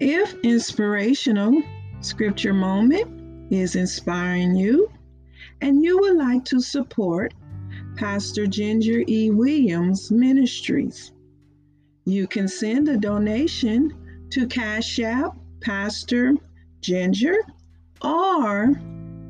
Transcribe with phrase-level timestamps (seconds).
[0.00, 1.60] If inspirational
[2.02, 4.88] scripture moment is inspiring you
[5.60, 7.34] and you would like to support
[7.96, 9.30] Pastor Ginger E.
[9.30, 11.10] Williams Ministries,
[12.04, 13.92] you can send a donation
[14.30, 16.34] to Cash App Pastor
[16.80, 17.34] Ginger
[18.00, 18.80] or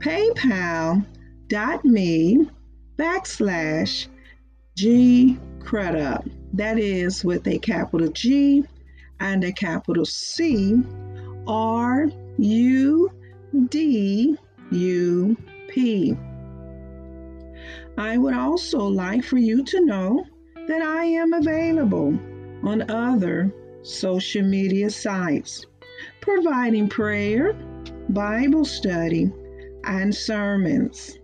[0.00, 1.06] paypal.me
[2.98, 4.06] backslash
[4.76, 6.26] G Crudup.
[6.52, 8.64] That is with a capital G
[9.20, 10.82] and a capital C
[11.46, 13.10] R U
[13.68, 14.36] D
[14.70, 15.36] U
[15.68, 16.16] P.
[17.96, 20.24] I would also like for you to know
[20.68, 22.18] that I am available
[22.62, 25.66] on other social media sites,
[26.21, 27.54] providing prayer,
[28.10, 29.32] Bible study,
[29.84, 31.18] and sermons.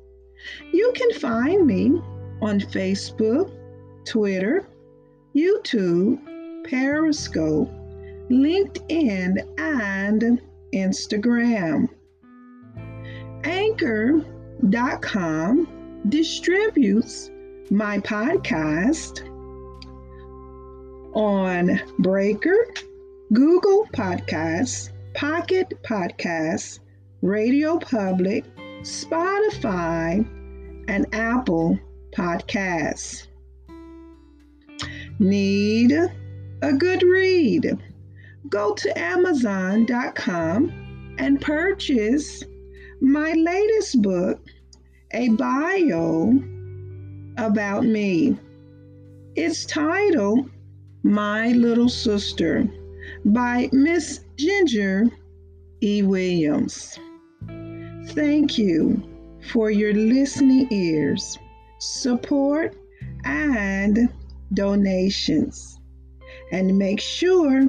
[0.72, 2.00] You can find me
[2.40, 3.52] on Facebook,
[4.04, 4.66] Twitter,
[5.34, 6.18] YouTube,
[6.64, 7.70] Periscope,
[8.30, 10.40] LinkedIn, and
[10.72, 11.88] Instagram.
[13.44, 14.62] Anchor.com
[16.08, 17.30] distributes
[17.70, 19.20] my podcast
[21.14, 22.66] on Breaker,
[23.32, 26.80] Google Podcasts, Pocket Podcasts,
[27.22, 28.44] Radio Public,
[28.82, 30.26] Spotify,
[30.88, 31.78] and Apple
[32.16, 33.26] Podcasts.
[35.18, 37.78] Need a good read?
[38.48, 40.72] Go to Amazon.com
[41.18, 42.42] and purchase
[43.00, 44.40] my latest book,
[45.12, 46.34] A Bio
[47.38, 48.36] About Me.
[49.34, 50.50] It's titled
[51.02, 52.68] My Little Sister
[53.24, 55.06] by Miss Ginger
[55.82, 56.02] E.
[56.02, 56.98] Williams.
[58.08, 59.02] Thank you
[59.50, 61.38] for your listening ears,
[61.78, 62.76] support,
[63.24, 64.08] and
[64.52, 65.78] donations.
[66.52, 67.68] And make sure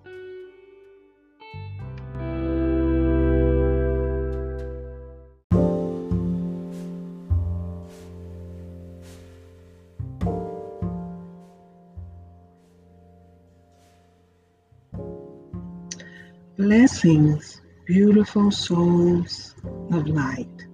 [16.71, 19.55] Blessings, beautiful souls
[19.91, 20.67] of light.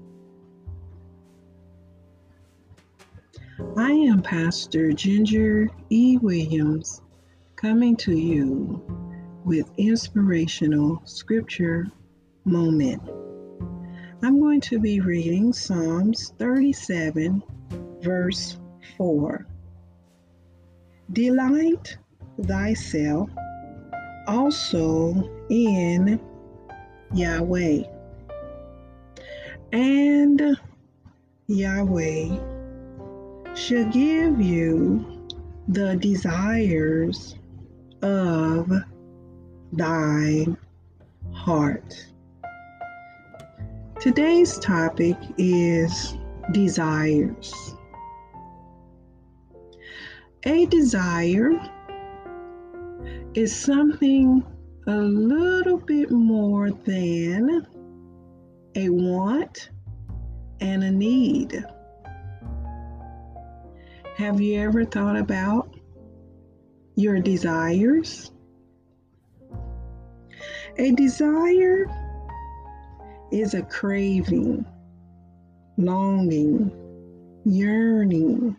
[3.75, 6.19] I am Pastor Ginger E.
[6.19, 7.01] Williams
[7.55, 8.79] coming to you
[9.43, 11.87] with inspirational scripture
[12.45, 13.01] moment.
[14.21, 17.41] I'm going to be reading Psalms 37,
[18.01, 18.59] verse
[18.97, 19.47] 4.
[21.11, 21.97] Delight
[22.43, 23.31] thyself
[24.27, 26.19] also in
[27.13, 27.83] Yahweh.
[29.71, 30.57] And
[31.47, 32.37] Yahweh
[33.55, 35.27] shall give you
[35.67, 37.35] the desires
[38.01, 38.71] of
[39.73, 40.45] thy
[41.33, 42.07] heart.
[43.99, 46.17] Today's topic is
[46.51, 47.53] desires.
[50.43, 51.59] A desire
[53.37, 54.43] is something
[54.87, 57.67] a little bit more than
[58.73, 59.69] a want
[60.59, 61.63] and a need.
[64.15, 65.69] Have you ever thought about
[66.95, 68.31] your desires?
[70.79, 71.85] A desire
[73.31, 74.65] is a craving,
[75.77, 76.71] longing,
[77.45, 78.57] yearning,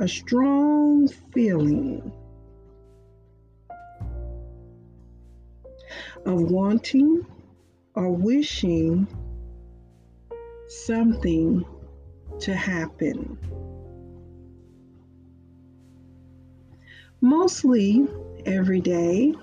[0.00, 2.12] a strong feeling
[6.26, 7.24] of wanting
[7.94, 9.06] or wishing
[10.68, 11.64] something
[12.38, 13.38] to happen.
[17.20, 18.06] Mostly
[18.46, 19.34] every day,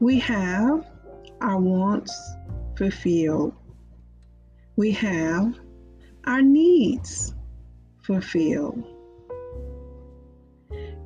[0.00, 0.84] we have
[1.40, 2.18] our wants
[2.76, 3.54] fulfilled.
[4.76, 5.58] We have
[6.24, 7.34] our needs
[8.02, 8.84] fulfilled.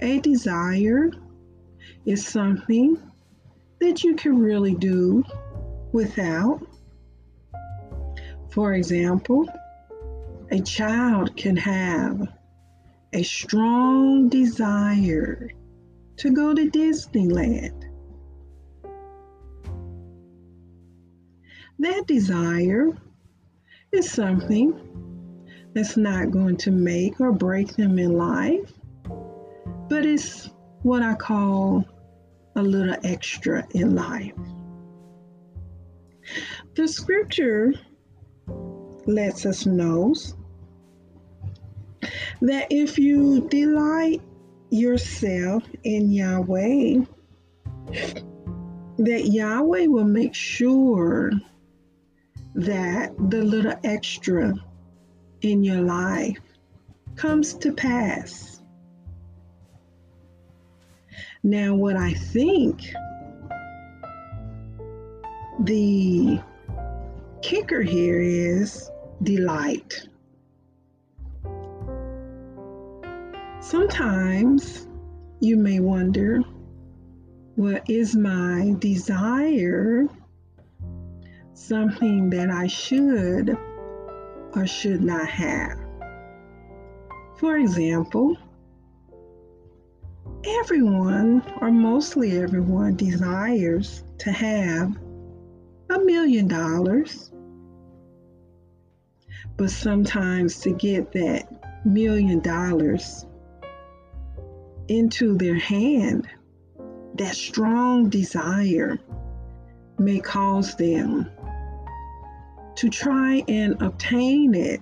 [0.00, 1.10] A desire
[2.04, 2.98] is something
[3.80, 5.24] that you can really do
[5.92, 6.60] without.
[8.50, 9.46] For example,
[10.50, 12.28] a child can have
[13.12, 15.50] a strong desire
[16.16, 17.82] to go to Disneyland.
[21.78, 22.96] That desire
[23.92, 24.74] is something
[25.74, 28.72] that's not going to make or break them in life,
[29.88, 30.48] but it's
[30.82, 31.84] what I call
[32.56, 34.32] a little extra in life.
[36.74, 37.72] The scripture
[39.06, 40.14] lets us know
[42.40, 44.20] that if you delight
[44.70, 47.04] yourself in Yahweh,
[48.98, 51.30] that Yahweh will make sure
[52.54, 54.54] that the little extra
[55.42, 56.38] in your life
[57.14, 58.55] comes to pass.
[61.46, 62.92] Now, what I think
[65.60, 66.40] the
[67.40, 68.90] kicker here is
[69.22, 70.08] delight.
[73.60, 74.88] Sometimes
[75.38, 76.40] you may wonder,
[77.54, 80.08] what is my desire
[81.54, 83.56] something that I should
[84.56, 85.78] or should not have?
[87.38, 88.36] For example,
[90.46, 94.96] everyone, or mostly everyone, desires to have
[95.90, 97.30] a million dollars.
[99.56, 103.26] But sometimes to get that million dollars
[104.88, 106.28] into their hand,
[107.14, 108.98] that strong desire
[109.98, 111.30] may cause them
[112.76, 114.80] to try and obtain it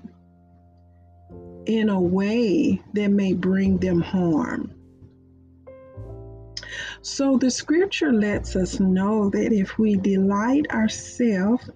[1.66, 4.73] in a way that may bring them harm.
[7.04, 11.68] So the scripture lets us know that if we delight ourselves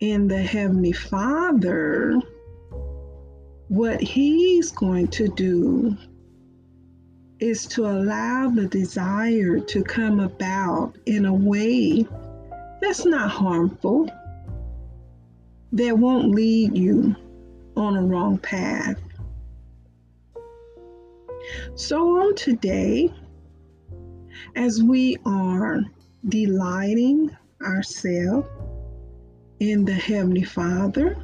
[0.00, 2.18] in the Heavenly Father,
[3.68, 5.98] what He's going to do
[7.40, 12.06] is to allow the desire to come about in a way
[12.80, 14.08] that's not harmful,
[15.72, 17.14] that won't lead you
[17.76, 18.98] on a wrong path.
[21.74, 23.12] So, on today,
[24.56, 25.80] as we are
[26.28, 28.48] delighting ourselves
[29.60, 31.16] in the Heavenly Father,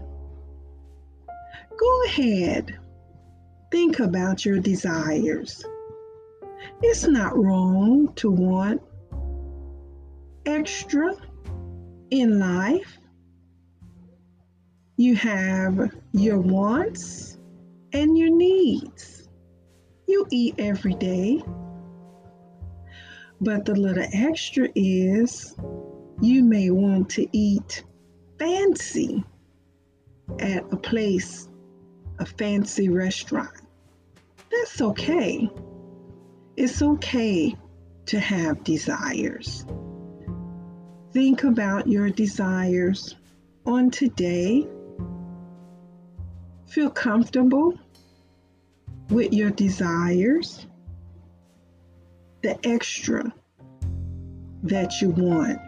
[1.79, 2.79] go ahead,
[3.71, 5.65] think about your desires.
[6.83, 8.83] It's not wrong to want
[10.47, 11.13] extra
[12.11, 12.99] in life.
[14.97, 17.39] You have your wants
[17.93, 19.29] and your needs.
[20.07, 21.43] You eat every day.
[23.41, 25.55] But the little extra is
[26.21, 27.85] you may want to eat
[28.39, 29.25] fancy
[30.41, 31.49] at a place,
[32.19, 33.55] a fancy restaurant.
[34.51, 35.49] That's okay.
[36.57, 37.57] It's okay
[38.07, 39.65] to have desires.
[41.13, 43.15] Think about your desires
[43.65, 44.67] on today.
[46.67, 47.79] Feel comfortable
[49.11, 50.67] with your desires
[52.43, 53.33] the extra
[54.63, 55.59] that you want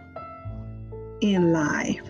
[1.20, 2.00] in life.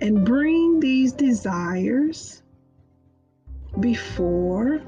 [0.00, 2.42] And bring these desires
[3.80, 4.80] before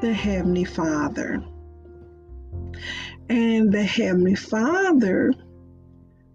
[0.00, 1.42] the Heavenly Father.
[3.28, 5.32] And the Heavenly Father,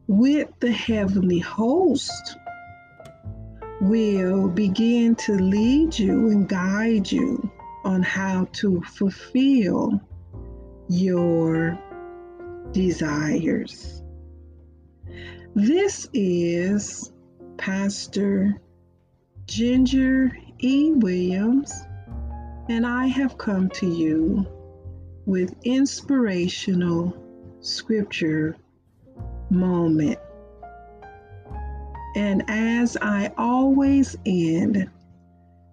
[0.07, 2.37] with the Heavenly Host,
[3.81, 7.51] will begin to lead you and guide you
[7.83, 9.99] on how to fulfill
[10.87, 11.77] your
[12.71, 14.03] desires.
[15.55, 17.11] This is
[17.57, 18.61] Pastor
[19.45, 20.91] Ginger E.
[20.91, 21.73] Williams,
[22.69, 24.45] and I have come to you
[25.25, 27.15] with inspirational
[27.61, 28.55] scripture
[29.49, 30.19] moment.
[32.15, 34.89] And as I always end,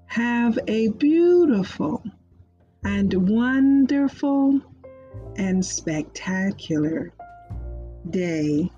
[0.07, 2.03] have a beautiful
[2.85, 4.61] and wonderful
[5.37, 7.13] and spectacular
[8.11, 8.71] day